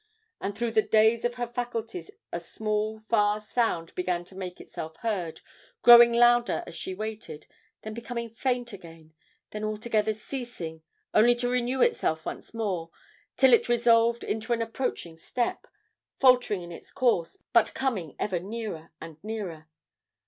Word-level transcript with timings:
and 0.39 0.57
through 0.57 0.71
the 0.71 0.81
daze 0.81 1.23
of 1.23 1.35
her 1.35 1.45
faculties 1.45 2.09
a 2.31 2.39
small 2.39 2.97
far 3.01 3.39
sound 3.39 3.93
began 3.93 4.25
to 4.25 4.33
make 4.35 4.59
itself 4.59 4.95
heard, 5.01 5.41
growing 5.83 6.11
louder 6.11 6.63
as 6.65 6.73
she 6.73 6.95
waited, 6.95 7.45
then 7.83 7.93
becoming 7.93 8.27
faint 8.33 8.73
again, 8.73 9.13
then 9.51 9.63
altogether 9.63 10.11
ceasing 10.11 10.81
only 11.13 11.35
to 11.35 11.47
renew 11.47 11.81
itself 11.83 12.25
once 12.25 12.51
more, 12.51 12.89
till 13.37 13.53
it 13.53 13.69
resolved 13.69 14.23
into 14.23 14.53
an 14.53 14.61
approaching 14.63 15.19
step, 15.19 15.67
faltering 16.19 16.63
in 16.63 16.71
its 16.71 16.91
course, 16.91 17.37
but 17.53 17.71
coming 17.75 18.15
ever 18.17 18.39
nearer 18.39 18.91
and 18.99 19.23
nearer. 19.23 19.69